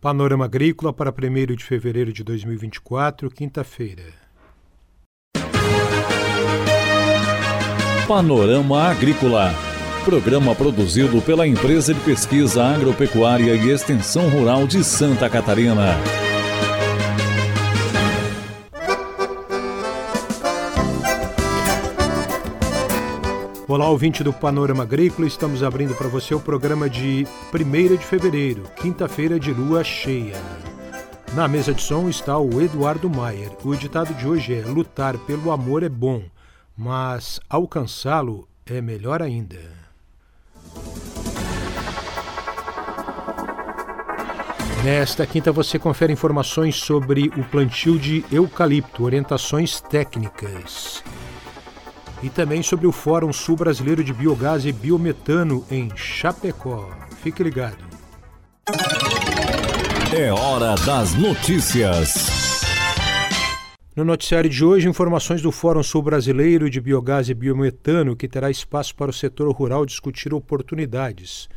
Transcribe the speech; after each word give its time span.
Panorama 0.00 0.46
Agrícola 0.46 0.94
para 0.94 1.10
1 1.10 1.54
de 1.54 1.62
fevereiro 1.62 2.10
de 2.10 2.24
2024, 2.24 3.30
quinta-feira. 3.30 4.04
Panorama 8.08 8.84
Agrícola. 8.84 9.52
Programa 10.02 10.54
produzido 10.54 11.20
pela 11.20 11.46
Empresa 11.46 11.92
de 11.92 12.00
Pesquisa 12.00 12.64
Agropecuária 12.64 13.54
e 13.54 13.68
Extensão 13.68 14.30
Rural 14.30 14.66
de 14.66 14.82
Santa 14.82 15.28
Catarina. 15.28 15.98
Olá, 23.70 23.88
ouvinte 23.88 24.24
do 24.24 24.32
Panorama 24.32 24.82
Agrícola, 24.82 25.28
estamos 25.28 25.62
abrindo 25.62 25.94
para 25.94 26.08
você 26.08 26.34
o 26.34 26.40
programa 26.40 26.90
de 26.90 27.24
1 27.54 27.96
de 27.96 28.04
fevereiro, 28.04 28.64
quinta-feira 28.74 29.38
de 29.38 29.52
lua 29.52 29.84
cheia. 29.84 30.42
Na 31.34 31.46
mesa 31.46 31.72
de 31.72 31.80
som 31.80 32.08
está 32.08 32.36
o 32.36 32.60
Eduardo 32.60 33.08
Maier. 33.08 33.52
O 33.62 33.76
ditado 33.76 34.12
de 34.14 34.26
hoje 34.26 34.56
é: 34.56 34.62
lutar 34.62 35.16
pelo 35.18 35.52
amor 35.52 35.84
é 35.84 35.88
bom, 35.88 36.20
mas 36.76 37.38
alcançá-lo 37.48 38.48
é 38.66 38.80
melhor 38.80 39.22
ainda. 39.22 39.60
Nesta 44.82 45.24
quinta 45.24 45.52
você 45.52 45.78
confere 45.78 46.12
informações 46.12 46.74
sobre 46.74 47.28
o 47.36 47.44
plantio 47.44 48.00
de 48.00 48.24
eucalipto, 48.32 49.04
orientações 49.04 49.80
técnicas 49.80 51.04
e 52.22 52.28
também 52.28 52.62
sobre 52.62 52.86
o 52.86 52.92
Fórum 52.92 53.32
Sul 53.32 53.56
Brasileiro 53.56 54.04
de 54.04 54.12
Biogás 54.12 54.64
e 54.64 54.72
Biometano 54.72 55.64
em 55.70 55.90
Chapecó. 55.96 56.90
Fique 57.22 57.42
ligado. 57.42 57.84
É 60.14 60.32
hora 60.32 60.74
das 60.84 61.14
notícias. 61.14 62.60
No 63.94 64.04
noticiário 64.04 64.48
de 64.48 64.64
hoje, 64.64 64.88
informações 64.88 65.42
do 65.42 65.50
Fórum 65.50 65.82
Sul 65.82 66.02
Brasileiro 66.02 66.70
de 66.70 66.80
Biogás 66.80 67.28
e 67.28 67.34
Biometano, 67.34 68.16
que 68.16 68.28
terá 68.28 68.50
espaço 68.50 68.94
para 68.94 69.10
o 69.10 69.14
setor 69.14 69.50
rural 69.52 69.84
discutir 69.84 70.32
oportunidades. 70.32 71.48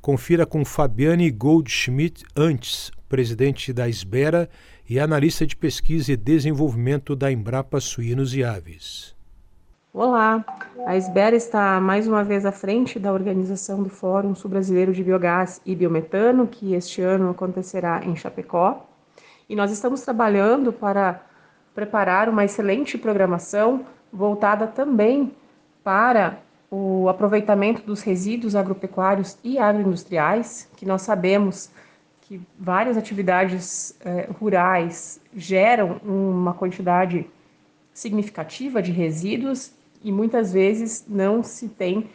Confira 0.00 0.46
com 0.46 0.64
Fabiane 0.64 1.30
Goldschmidt 1.30 2.24
antes, 2.36 2.90
presidente 3.08 3.72
da 3.72 3.88
Esbera 3.88 4.48
e 4.88 4.98
analista 4.98 5.46
de 5.46 5.54
pesquisa 5.54 6.12
e 6.12 6.16
desenvolvimento 6.16 7.14
da 7.14 7.30
Embrapa 7.30 7.80
Suínos 7.80 8.34
e 8.34 8.42
Aves. 8.42 9.14
Olá, 9.94 10.42
a 10.86 10.96
Esbera 10.96 11.36
está 11.36 11.78
mais 11.78 12.06
uma 12.06 12.24
vez 12.24 12.46
à 12.46 12.50
frente 12.50 12.98
da 12.98 13.12
organização 13.12 13.82
do 13.82 13.90
Fórum 13.90 14.34
Sul-Brasileiro 14.34 14.90
de 14.90 15.04
Biogás 15.04 15.60
e 15.66 15.76
Biometano, 15.76 16.46
que 16.46 16.72
este 16.72 17.02
ano 17.02 17.28
acontecerá 17.28 18.02
em 18.02 18.16
Chapecó. 18.16 18.86
E 19.46 19.54
nós 19.54 19.70
estamos 19.70 20.00
trabalhando 20.00 20.72
para 20.72 21.20
preparar 21.74 22.30
uma 22.30 22.42
excelente 22.42 22.96
programação 22.96 23.84
voltada 24.10 24.66
também 24.66 25.30
para 25.84 26.38
o 26.70 27.06
aproveitamento 27.10 27.82
dos 27.82 28.00
resíduos 28.00 28.56
agropecuários 28.56 29.36
e 29.44 29.58
agroindustriais, 29.58 30.70
que 30.74 30.86
nós 30.86 31.02
sabemos 31.02 31.70
que 32.22 32.40
várias 32.58 32.96
atividades 32.96 33.94
eh, 34.02 34.26
rurais 34.40 35.20
geram 35.36 36.00
uma 36.02 36.54
quantidade 36.54 37.28
significativa 37.92 38.80
de 38.80 38.90
resíduos 38.90 39.81
e 40.02 40.12
muitas 40.12 40.52
vezes 40.52 41.04
não 41.08 41.42
se 41.42 41.68
tem 41.68 42.10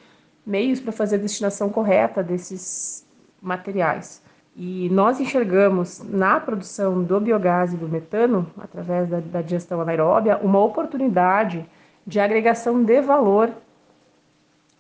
meios 0.46 0.80
para 0.80 0.92
fazer 0.92 1.16
a 1.16 1.20
destinação 1.20 1.70
correta 1.70 2.24
desses 2.24 3.06
materiais. 3.42 4.22
E 4.56 4.90
nós 4.90 5.20
enxergamos 5.20 6.02
na 6.04 6.40
produção 6.40 7.04
do 7.04 7.20
biogás 7.20 7.74
e 7.74 7.78
do 7.78 7.88
metano, 7.88 8.48
através 8.58 9.08
da, 9.08 9.20
da 9.20 9.42
digestão 9.42 9.80
anaeróbia, 9.82 10.38
uma 10.38 10.60
oportunidade 10.64 11.64
de 12.06 12.20
agregação 12.20 12.84
de 12.84 13.02
valor 13.02 13.52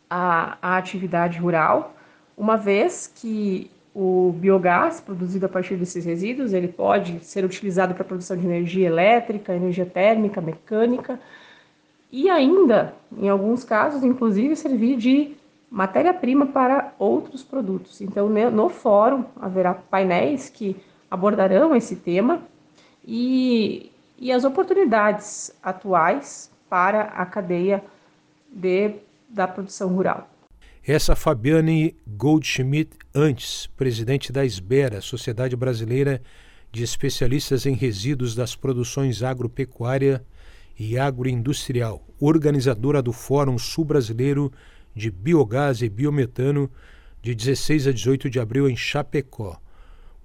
à, 0.10 0.58
à 0.62 0.78
atividade 0.78 1.38
rural, 1.38 1.94
uma 2.36 2.58
vez 2.58 3.12
que 3.14 3.70
o 3.94 4.34
biogás 4.38 5.02
produzido 5.02 5.48
a 5.48 5.50
partir 5.50 5.76
desses 5.76 6.06
resíduos 6.06 6.54
ele 6.54 6.68
pode 6.68 7.20
ser 7.26 7.44
utilizado 7.44 7.94
para 7.94 8.04
a 8.04 8.06
produção 8.06 8.38
de 8.38 8.46
energia 8.46 8.88
elétrica, 8.88 9.56
energia 9.56 9.86
térmica, 9.86 10.40
mecânica, 10.40 11.20
e 12.12 12.30
ainda, 12.30 12.94
em 13.18 13.30
alguns 13.30 13.64
casos, 13.64 14.04
inclusive, 14.04 14.56
servir 14.56 14.98
de 14.98 15.36
matéria-prima 15.70 16.46
para 16.46 16.94
outros 16.98 17.44
produtos. 17.44 18.00
Então, 18.02 18.30
no 18.30 18.70
fórum 18.70 19.26
haverá 19.36 19.74
painéis 19.74 20.50
que 20.50 20.76
abordarão 21.12 21.76
esse 21.76 21.96
tema 21.96 22.42
e, 23.06 23.92
e 24.18 24.32
as 24.32 24.44
oportunidades 24.44 25.54
atuais 25.62 26.50
para 26.70 27.04
a 27.04 27.26
cadeia 27.26 27.84
de, 28.50 28.96
da 29.30 29.48
produção 29.48 29.90
rural. 29.90 30.30
Essa 30.86 31.18
Fabiane 31.18 31.98
Goldschmidt 32.08 32.92
antes, 33.14 33.68
presidente 33.68 34.32
da 34.32 34.46
SBERA, 34.46 35.02
Sociedade 35.02 35.56
Brasileira 35.56 36.22
de 36.72 36.82
Especialistas 36.82 37.66
em 37.66 37.74
Resíduos 37.74 38.34
das 38.34 38.56
Produções 38.56 39.22
Agropecuária 39.22 40.24
e 40.80 40.98
Agroindustrial, 40.98 42.06
organizadora 42.20 43.02
do 43.02 43.12
Fórum 43.12 43.58
Sul 43.58 43.86
Brasileiro 43.86 44.52
de 44.96 45.12
Biogás 45.12 45.82
e 45.82 45.90
Biometano, 45.90 46.70
de 47.22 47.36
16 47.36 47.88
a 47.88 47.92
18 47.92 48.30
de 48.30 48.40
abril 48.40 48.70
em 48.70 48.76
Chapecó. 48.76 49.60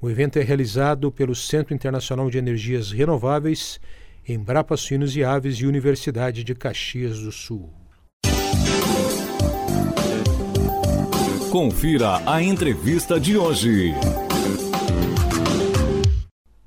O 0.01 0.11
evento 0.11 0.39
é 0.39 0.43
realizado 0.43 1.13
pelo 1.13 1.35
Centro 1.35 1.75
Internacional 1.75 2.29
de 2.29 2.39
Energias 2.39 2.91
Renováveis, 2.91 3.81
Embrapa 4.29 4.77
Suínos 4.77 5.17
e 5.17 5.25
Aves 5.25 5.57
e 5.57 5.67
Universidade 5.67 6.45
de 6.45 6.55
Caxias 6.55 7.21
do 7.21 7.33
Sul. 7.33 7.73
Confira 11.51 12.23
a 12.25 12.43
entrevista 12.43 13.21
de 13.21 13.37
hoje. 13.37 13.93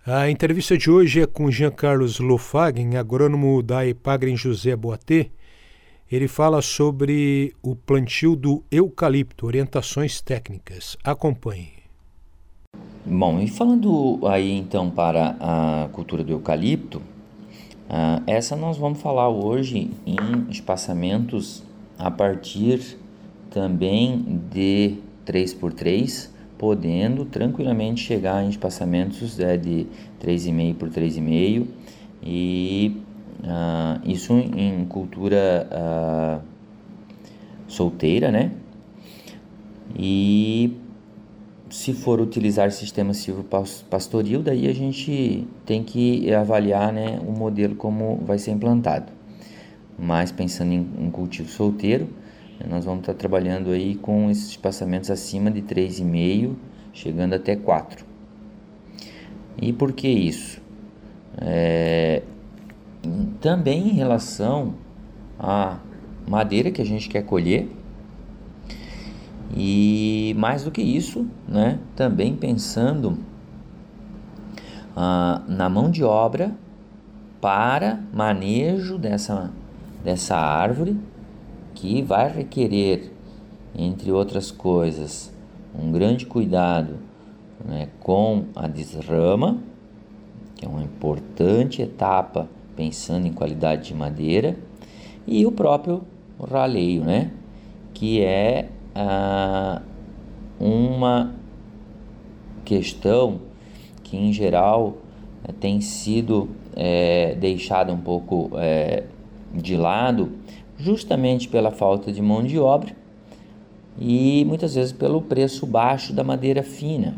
A 0.07 0.29
entrevista 0.29 0.77
de 0.77 0.91
hoje 0.91 1.21
é 1.21 1.25
com 1.25 1.49
Jean 1.49 1.71
Carlos 1.71 2.19
Lofagen, 2.19 2.95
agrônomo 2.95 3.63
da 3.63 3.87
Epagre 3.87 4.35
José 4.35 4.75
Boatê. 4.75 5.31
Ele 6.11 6.27
fala 6.27 6.61
sobre 6.61 7.55
o 7.59 7.75
plantio 7.75 8.35
do 8.35 8.63
eucalipto, 8.69 9.47
orientações 9.47 10.21
técnicas. 10.21 10.95
Acompanhe. 11.03 11.69
Bom, 13.03 13.39
e 13.39 13.47
falando 13.47 14.19
aí 14.27 14.51
então 14.55 14.91
para 14.91 15.37
a 15.39 15.89
cultura 15.91 16.23
do 16.23 16.33
eucalipto, 16.33 16.99
uh, 16.99 18.21
essa 18.27 18.55
nós 18.55 18.77
vamos 18.77 19.01
falar 19.01 19.29
hoje 19.29 19.89
em 20.05 20.45
espaçamentos 20.51 21.63
a 21.97 22.11
partir 22.11 22.99
também 23.49 24.39
de 24.51 24.97
3x3, 25.25 26.29
podendo 26.57 27.25
tranquilamente 27.25 28.01
chegar 28.01 28.43
em 28.43 28.49
espaçamentos 28.49 29.39
é, 29.39 29.57
de 29.57 29.87
3,5 30.21 30.75
por 30.75 30.89
3,5 30.89 31.67
e 32.23 33.01
uh, 33.43 34.09
isso 34.09 34.33
em 34.33 34.85
cultura 34.85 35.67
uh, 35.71 36.41
solteira, 37.67 38.31
né? 38.31 38.51
E 39.97 40.75
se 41.69 41.93
for 41.93 42.19
utilizar 42.19 42.71
sistema 42.71 43.13
silvopastoril, 43.13 44.41
daí 44.41 44.67
a 44.67 44.73
gente 44.73 45.47
tem 45.65 45.83
que 45.83 46.33
avaliar 46.33 46.91
né, 46.91 47.19
o 47.25 47.31
modelo 47.31 47.75
como 47.75 48.17
vai 48.25 48.37
ser 48.37 48.51
implantado. 48.51 49.11
Mas 49.97 50.31
pensando 50.31 50.71
em, 50.73 50.87
em 50.99 51.09
cultivo 51.09 51.49
solteiro, 51.49 52.07
nós 52.67 52.85
vamos 52.85 53.01
estar 53.01 53.13
trabalhando 53.13 53.71
aí 53.71 53.95
com 53.95 54.29
esses 54.29 54.49
espaçamentos 54.49 55.11
acima 55.11 55.51
de 55.51 55.61
3,5, 55.61 56.53
chegando 56.93 57.33
até 57.33 57.55
4. 57.55 58.05
E 59.61 59.73
por 59.73 59.91
que 59.91 60.07
isso? 60.07 60.61
É, 61.37 62.23
também 63.41 63.89
em 63.89 63.93
relação 63.93 64.75
à 65.37 65.79
madeira 66.27 66.71
que 66.71 66.81
a 66.81 66.85
gente 66.85 67.09
quer 67.09 67.23
colher, 67.23 67.67
e 69.55 70.35
mais 70.37 70.63
do 70.63 70.71
que 70.71 70.81
isso, 70.81 71.27
né, 71.47 71.79
também 71.95 72.35
pensando 72.35 73.17
ah, 74.95 75.41
na 75.47 75.69
mão 75.69 75.89
de 75.89 76.03
obra 76.03 76.51
para 77.39 77.99
manejo 78.11 78.97
dessa, 78.97 79.51
dessa 80.03 80.35
árvore 80.35 80.97
que 81.75 82.01
vai 82.01 82.31
requerer, 82.31 83.11
entre 83.77 84.11
outras 84.11 84.49
coisas, 84.49 85.31
um 85.77 85.91
grande 85.91 86.25
cuidado 86.25 86.95
né, 87.63 87.89
com 87.99 88.45
a 88.55 88.67
desrama, 88.67 89.59
que 90.55 90.65
é 90.65 90.69
uma 90.69 90.81
importante 90.81 91.81
etapa 91.81 92.49
pensando 92.75 93.27
em 93.27 93.33
qualidade 93.33 93.89
de 93.89 93.93
madeira, 93.93 94.57
e 95.27 95.45
o 95.45 95.51
próprio 95.51 96.03
raleio, 96.41 97.03
né, 97.03 97.31
que 97.93 98.21
é 98.21 98.69
ah, 98.93 99.81
uma 100.59 101.35
questão 102.63 103.41
que 104.03 104.17
em 104.17 104.31
geral 104.31 104.97
tem 105.59 105.81
sido 105.81 106.49
é, 106.75 107.35
deixada 107.35 107.93
um 107.93 107.99
pouco 107.99 108.51
é, 108.55 109.03
de 109.53 109.77
lado, 109.77 110.31
justamente 110.77 111.47
pela 111.47 111.71
falta 111.71 112.11
de 112.11 112.21
mão 112.21 112.43
de 112.43 112.59
obra 112.59 112.95
e 113.97 114.43
muitas 114.45 114.75
vezes 114.75 114.91
pelo 114.91 115.21
preço 115.21 115.65
baixo 115.65 116.13
da 116.13 116.23
madeira 116.23 116.63
fina. 116.63 117.15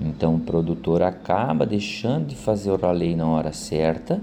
Então 0.00 0.36
o 0.36 0.40
produtor 0.40 1.02
acaba 1.02 1.66
deixando 1.66 2.28
de 2.28 2.34
fazer 2.34 2.70
o 2.70 2.76
raleigh 2.76 3.14
na 3.14 3.26
hora 3.26 3.52
certa, 3.52 4.20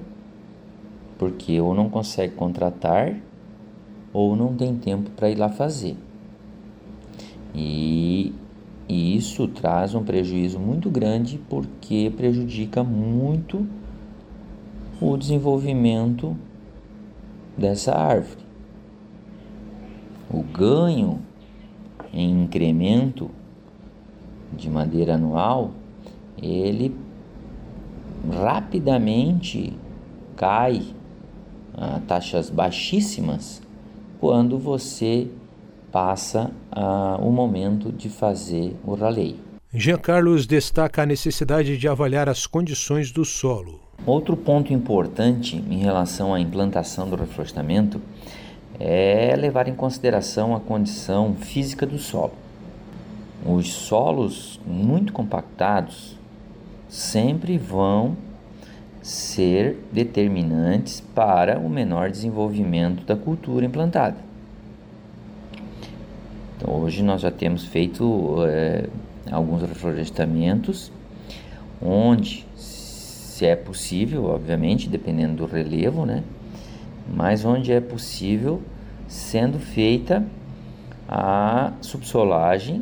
porque 1.20 1.62
ou 1.62 1.76
não 1.76 1.90
consegue 1.90 2.34
contratar 2.34 3.16
ou 4.12 4.36
não 4.36 4.56
tem 4.56 4.76
tempo 4.76 5.12
para 5.12 5.30
ir 5.30 5.36
lá 5.36 5.50
fazer. 5.50 5.96
E, 7.54 8.34
e 8.90 9.16
isso 9.16 9.48
traz 9.48 9.94
um 9.94 10.04
prejuízo 10.04 10.60
muito 10.60 10.90
grande 10.90 11.40
porque 11.50 12.12
prejudica 12.16 12.84
muito 12.84 13.68
o 15.00 15.16
desenvolvimento 15.16 16.36
dessa 17.58 17.94
árvore. 17.94 18.46
O 20.30 20.44
ganho 20.44 21.20
em 22.14 22.44
incremento 22.44 23.32
de 24.54 24.70
madeira 24.70 25.16
anual, 25.16 25.72
ele 26.42 26.96
rapidamente 28.32 29.74
cai 30.36 30.84
a 31.74 32.00
taxas 32.08 32.50
baixíssimas 32.50 33.62
quando 34.20 34.58
você 34.58 35.28
passa 35.92 36.52
uh, 36.76 37.22
o 37.26 37.32
momento 37.32 37.92
de 37.92 38.10
fazer 38.10 38.76
o 38.84 38.94
raleio. 38.94 39.38
Jean 39.74 39.98
Carlos 39.98 40.48
destaca 40.48 41.04
a 41.04 41.06
necessidade 41.06 41.78
de 41.78 41.88
avaliar 41.88 42.28
as 42.28 42.48
condições 42.48 43.12
do 43.12 43.24
solo. 43.24 43.87
Outro 44.06 44.38
ponto 44.38 44.74
importante 44.74 45.58
em 45.70 45.80
relação 45.80 46.34
à 46.34 46.40
implantação 46.40 47.10
do 47.10 47.16
reflorestamento 47.16 48.02
é 48.80 49.36
levar 49.36 49.68
em 49.68 49.76
consideração 49.76 50.56
a 50.56 50.60
condição 50.60 51.34
física 51.34 51.86
do 51.86 51.98
solo. 51.98 52.34
Os 53.46 53.72
solos 53.72 54.60
muito 54.66 55.12
compactados 55.14 56.18
sempre 56.90 57.58
vão 57.58 58.16
ser 59.02 59.78
determinantes 59.92 61.02
para 61.16 61.60
o 61.60 61.70
menor 61.70 62.10
desenvolvimento 62.10 63.06
da 63.06 63.16
cultura 63.16 63.66
implantada. 63.66 64.18
Então, 66.58 66.74
hoje 66.82 67.04
nós 67.04 67.22
já 67.22 67.32
temos 67.32 67.64
feito 67.64 68.38
é, 68.48 68.90
alguns 69.32 69.62
reflorestamentos, 69.62 70.92
onde, 71.82 72.46
se 73.38 73.46
é 73.46 73.56
possível, 73.56 74.26
obviamente, 74.26 74.90
dependendo 74.90 75.36
do 75.36 75.46
relevo, 75.46 76.08
né? 76.08 76.24
mas 77.08 77.46
onde 77.46 77.72
é 77.72 77.80
possível, 77.80 78.64
sendo 79.08 79.60
feita 79.60 80.26
a 81.08 81.72
subsolagem, 81.80 82.82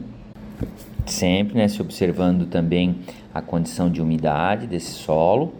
sempre 1.05 1.57
né, 1.57 1.67
se 1.67 1.81
observando 1.81 2.45
também 2.45 2.99
a 3.33 3.41
condição 3.41 3.89
de 3.89 4.01
umidade 4.01 4.65
desse 4.65 4.93
solo, 4.93 5.55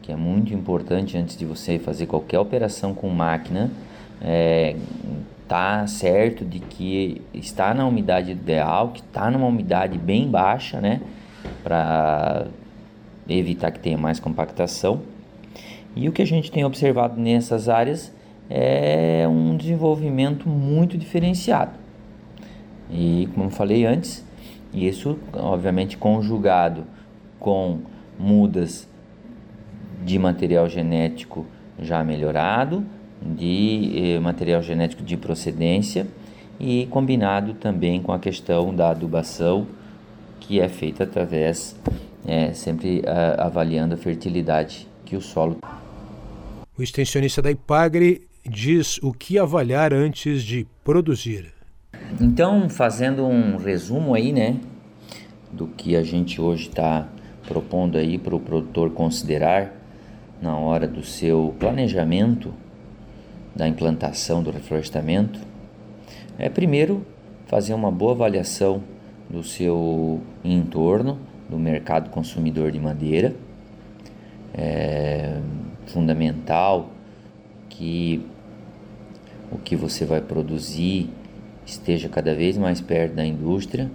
que 0.00 0.12
é 0.12 0.16
muito 0.16 0.54
importante 0.54 1.18
antes 1.18 1.36
de 1.36 1.44
você 1.44 1.76
fazer 1.80 2.06
qualquer 2.06 2.38
operação 2.38 2.94
com 2.94 3.08
máquina, 3.08 3.68
é, 4.22 4.76
tá 5.48 5.84
certo 5.88 6.44
de 6.44 6.60
que 6.60 7.20
está 7.34 7.74
na 7.74 7.84
umidade 7.84 8.30
ideal, 8.30 8.90
que 8.90 9.00
está 9.00 9.28
numa 9.28 9.48
umidade 9.48 9.98
bem 9.98 10.30
baixa, 10.30 10.80
né, 10.80 11.00
para 11.64 12.46
evitar 13.28 13.70
que 13.70 13.80
tenha 13.80 13.98
mais 13.98 14.20
compactação. 14.20 15.00
E 15.94 16.08
o 16.08 16.12
que 16.12 16.22
a 16.22 16.26
gente 16.26 16.50
tem 16.50 16.64
observado 16.64 17.20
nessas 17.20 17.68
áreas 17.68 18.12
é 18.48 19.26
um 19.28 19.56
desenvolvimento 19.56 20.48
muito 20.48 20.96
diferenciado. 20.96 21.72
E 22.90 23.28
como 23.34 23.50
falei 23.50 23.84
antes, 23.84 24.24
isso 24.72 25.18
obviamente 25.32 25.96
conjugado 25.96 26.84
com 27.40 27.80
mudas 28.18 28.88
de 30.04 30.18
material 30.18 30.68
genético 30.68 31.46
já 31.78 32.04
melhorado, 32.04 32.84
de 33.20 33.92
eh, 33.94 34.20
material 34.20 34.62
genético 34.62 35.02
de 35.02 35.16
procedência 35.16 36.06
e 36.60 36.86
combinado 36.90 37.54
também 37.54 38.00
com 38.00 38.12
a 38.12 38.18
questão 38.18 38.74
da 38.74 38.90
adubação 38.90 39.66
que 40.40 40.60
é 40.60 40.68
feita 40.68 41.04
através, 41.04 41.76
é, 42.26 42.52
sempre 42.52 43.02
avaliando 43.38 43.94
a 43.94 43.96
fertilidade 43.96 44.88
que 45.04 45.16
o 45.16 45.20
solo 45.20 45.58
o 46.78 46.82
extensionista 46.82 47.40
da 47.40 47.50
Ipagre 47.50 48.28
diz 48.44 48.98
o 49.02 49.10
que 49.10 49.38
avaliar 49.38 49.94
antes 49.94 50.42
de 50.42 50.66
produzir. 50.84 51.54
Então, 52.20 52.68
fazendo 52.68 53.24
um 53.26 53.56
resumo 53.56 54.14
aí, 54.14 54.30
né, 54.30 54.60
do 55.50 55.66
que 55.68 55.96
a 55.96 56.02
gente 56.02 56.38
hoje 56.38 56.68
está 56.68 57.08
propondo 57.48 57.96
aí 57.96 58.18
para 58.18 58.36
o 58.36 58.40
produtor 58.40 58.90
considerar 58.90 59.72
na 60.42 60.54
hora 60.54 60.86
do 60.86 61.02
seu 61.02 61.54
planejamento 61.58 62.52
da 63.54 63.66
implantação 63.66 64.42
do 64.42 64.50
reflorestamento, 64.50 65.40
é 66.38 66.50
primeiro 66.50 67.06
fazer 67.46 67.72
uma 67.72 67.90
boa 67.90 68.12
avaliação 68.12 68.82
do 69.30 69.42
seu 69.42 70.20
entorno, 70.44 71.18
do 71.48 71.58
mercado 71.58 72.10
consumidor 72.10 72.70
de 72.72 72.78
madeira. 72.78 73.34
É, 74.54 75.38
fundamental 75.86 76.90
que 77.68 78.24
o 79.50 79.58
que 79.58 79.76
você 79.76 80.04
vai 80.04 80.20
produzir 80.20 81.10
esteja 81.64 82.08
cada 82.08 82.34
vez 82.34 82.56
mais 82.56 82.80
perto 82.80 83.14
da 83.14 83.24
indústria. 83.24 83.90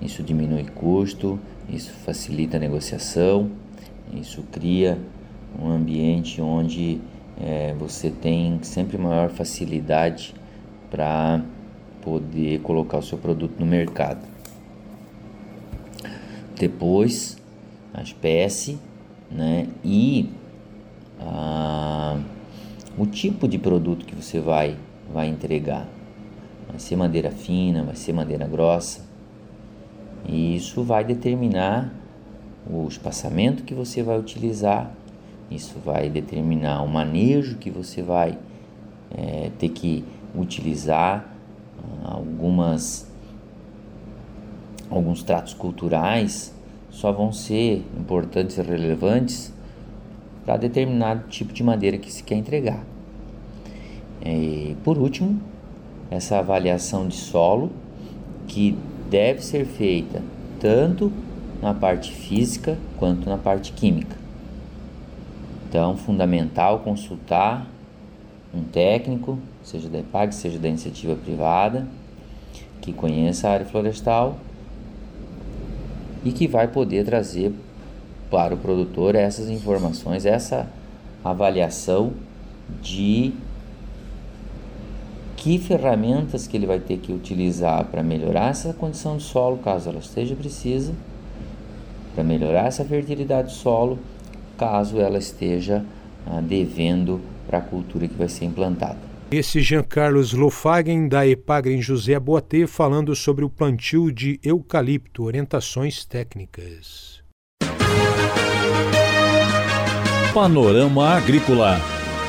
Isso 0.00 0.22
diminui 0.22 0.64
custo, 0.64 1.38
isso 1.68 1.92
facilita 2.04 2.56
a 2.56 2.60
negociação, 2.60 3.50
isso 4.12 4.42
cria 4.52 4.98
um 5.60 5.68
ambiente 5.70 6.40
onde 6.40 7.00
é, 7.40 7.74
você 7.78 8.10
tem 8.10 8.58
sempre 8.62 8.98
maior 8.98 9.30
facilidade 9.30 10.34
para 10.90 11.42
poder 12.02 12.60
colocar 12.60 12.98
o 12.98 13.02
seu 13.02 13.18
produto 13.18 13.58
no 13.58 13.66
mercado. 13.66 14.33
Depois, 16.56 17.36
a 17.92 18.02
espécie 18.02 18.78
né, 19.30 19.66
e 19.84 20.30
o 22.96 23.06
tipo 23.06 23.48
de 23.48 23.58
produto 23.58 24.04
que 24.04 24.14
você 24.14 24.40
vai, 24.40 24.76
vai 25.12 25.28
entregar. 25.28 25.88
Vai 26.68 26.78
ser 26.78 26.96
madeira 26.96 27.30
fina, 27.30 27.82
vai 27.82 27.96
ser 27.96 28.12
madeira 28.12 28.46
grossa. 28.46 29.02
E 30.26 30.56
isso 30.56 30.82
vai 30.82 31.04
determinar 31.04 31.92
o 32.68 32.86
espaçamento 32.88 33.62
que 33.64 33.74
você 33.74 34.02
vai 34.02 34.18
utilizar, 34.18 34.90
isso 35.50 35.78
vai 35.84 36.08
determinar 36.08 36.82
o 36.82 36.88
manejo 36.88 37.58
que 37.58 37.70
você 37.70 38.00
vai 38.02 38.38
é, 39.10 39.50
ter 39.58 39.68
que 39.68 40.02
utilizar, 40.34 41.28
ah, 42.04 42.14
algumas 42.14 43.06
alguns 44.96 45.22
tratos 45.22 45.54
culturais 45.54 46.54
só 46.90 47.10
vão 47.10 47.32
ser 47.32 47.84
importantes 47.98 48.56
e 48.56 48.62
relevantes 48.62 49.52
para 50.44 50.56
determinado 50.56 51.28
tipo 51.28 51.52
de 51.52 51.62
madeira 51.62 51.98
que 51.98 52.12
se 52.12 52.22
quer 52.22 52.36
entregar. 52.36 52.84
E, 54.24 54.76
por 54.84 54.96
último, 54.98 55.40
essa 56.10 56.38
avaliação 56.38 57.08
de 57.08 57.16
solo 57.16 57.70
que 58.46 58.76
deve 59.10 59.42
ser 59.42 59.64
feita 59.64 60.22
tanto 60.60 61.12
na 61.60 61.74
parte 61.74 62.12
física 62.12 62.78
quanto 62.96 63.28
na 63.28 63.36
parte 63.36 63.72
química. 63.72 64.16
Então, 65.68 65.96
fundamental 65.96 66.80
consultar 66.80 67.66
um 68.54 68.62
técnico, 68.62 69.38
seja 69.62 69.88
da 69.88 69.98
EPAG, 69.98 70.34
seja 70.34 70.58
da 70.58 70.68
iniciativa 70.68 71.16
privada, 71.16 71.86
que 72.80 72.92
conheça 72.92 73.48
a 73.48 73.52
área 73.52 73.66
florestal 73.66 74.36
e 76.24 76.32
que 76.32 76.46
vai 76.46 76.68
poder 76.68 77.04
trazer 77.04 77.52
para 78.30 78.54
o 78.54 78.56
produtor 78.56 79.14
essas 79.14 79.48
informações, 79.48 80.24
essa 80.24 80.66
avaliação 81.22 82.12
de 82.82 83.32
que 85.36 85.58
ferramentas 85.58 86.46
que 86.46 86.56
ele 86.56 86.66
vai 86.66 86.78
ter 86.78 86.98
que 86.98 87.12
utilizar 87.12 87.84
para 87.84 88.02
melhorar 88.02 88.50
essa 88.50 88.72
condição 88.72 89.18
de 89.18 89.22
solo, 89.22 89.58
caso 89.58 89.90
ela 89.90 89.98
esteja 89.98 90.34
precisa, 90.34 90.94
para 92.14 92.24
melhorar 92.24 92.66
essa 92.66 92.84
fertilidade 92.84 93.48
do 93.48 93.54
solo, 93.54 93.98
caso 94.56 94.98
ela 94.98 95.18
esteja 95.18 95.84
ah, 96.26 96.40
devendo 96.40 97.20
para 97.46 97.58
a 97.58 97.60
cultura 97.60 98.08
que 98.08 98.14
vai 98.14 98.28
ser 98.28 98.46
implantada. 98.46 99.13
Esse 99.36 99.60
Jean 99.60 99.82
Carlos 99.82 100.32
Lofagen, 100.32 101.08
da 101.08 101.26
Epagre 101.26 101.74
em 101.74 101.82
José 101.82 102.20
Boatê, 102.20 102.68
falando 102.68 103.16
sobre 103.16 103.44
o 103.44 103.50
plantio 103.50 104.12
de 104.12 104.38
eucalipto, 104.44 105.24
orientações 105.24 106.04
técnicas. 106.04 107.20
Panorama 110.32 111.08
Agrícola. 111.08 111.80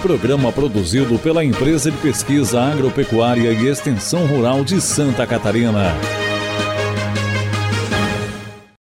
Programa 0.02 0.52
produzido 0.52 1.20
pela 1.20 1.46
Empresa 1.46 1.92
de 1.92 1.98
Pesquisa 1.98 2.60
Agropecuária 2.60 3.52
e 3.52 3.68
Extensão 3.68 4.26
Rural 4.26 4.64
de 4.64 4.82
Santa 4.82 5.28
Catarina. 5.28 5.94